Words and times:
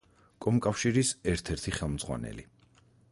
კომკავშირის 0.45 1.11
ერთ-ერთი 1.33 1.75
ხელმძღვანელი. 1.81 2.47